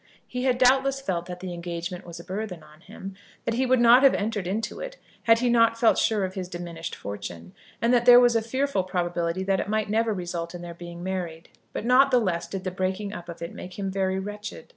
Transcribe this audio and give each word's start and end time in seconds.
He 0.25 0.45
had 0.45 0.57
doubtless 0.57 0.99
felt 0.99 1.27
that 1.27 1.41
the 1.41 1.53
engagement 1.53 2.07
was 2.07 2.19
a 2.19 2.23
burthen 2.23 2.63
on 2.63 2.81
him, 2.81 3.13
that 3.45 3.53
he 3.53 3.67
would 3.67 3.79
not 3.79 4.01
have 4.01 4.15
entered 4.15 4.47
into 4.47 4.79
it 4.79 4.97
had 5.25 5.37
he 5.41 5.47
not 5.47 5.77
felt 5.79 5.99
sure 5.99 6.25
of 6.25 6.33
his 6.33 6.49
diminished 6.49 6.95
fortune, 6.95 7.53
and 7.83 7.93
that 7.93 8.05
there 8.07 8.19
was 8.19 8.35
a 8.35 8.41
fearful 8.41 8.81
probability 8.83 9.43
that 9.43 9.59
it 9.59 9.69
might 9.69 9.91
never 9.91 10.11
result 10.11 10.55
in 10.55 10.63
their 10.63 10.73
being 10.73 11.03
married; 11.03 11.49
but 11.71 11.85
not 11.85 12.09
the 12.09 12.17
less 12.17 12.47
did 12.47 12.63
the 12.63 12.71
breaking 12.71 13.13
up 13.13 13.29
of 13.29 13.43
it 13.43 13.53
make 13.53 13.77
him 13.77 13.91
very 13.91 14.17
wretched. 14.17 14.69